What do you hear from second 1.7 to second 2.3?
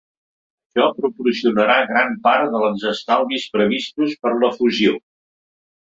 gran